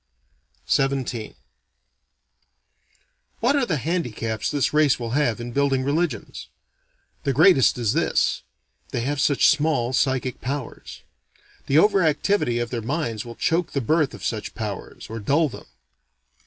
XVII 0.67 1.35
What 3.39 3.55
are 3.55 3.67
the 3.67 3.77
handicaps 3.77 4.49
this 4.49 4.73
race 4.73 4.99
will 4.99 5.11
have 5.11 5.39
in 5.39 5.51
building 5.51 5.83
religions? 5.83 6.47
The 7.23 7.33
greatest 7.33 7.77
is 7.77 7.93
this: 7.93 8.41
they 8.89 9.01
have 9.01 9.21
such 9.21 9.47
small 9.47 9.93
psychic 9.93 10.41
powers. 10.41 11.03
The 11.67 11.77
over 11.77 12.01
activity 12.03 12.57
of 12.57 12.71
their 12.71 12.81
minds 12.81 13.25
will 13.25 13.35
choke 13.35 13.73
the 13.73 13.79
birth 13.79 14.15
of 14.15 14.25
such 14.25 14.55
powers, 14.55 15.05
or 15.07 15.19
dull 15.19 15.49
them. 15.49 15.67